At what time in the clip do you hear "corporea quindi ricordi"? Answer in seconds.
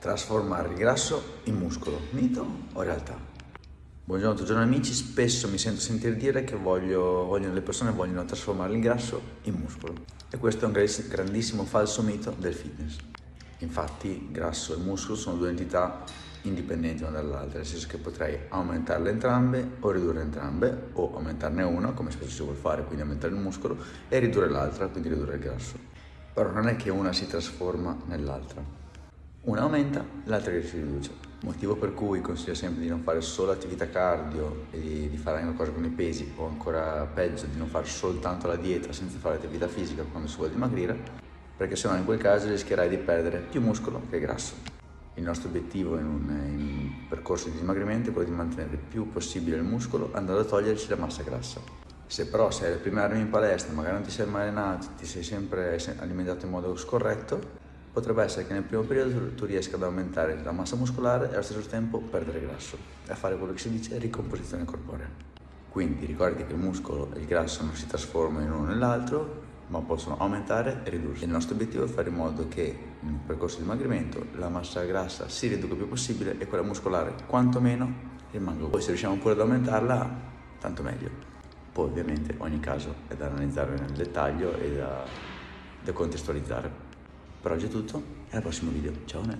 64.64-66.44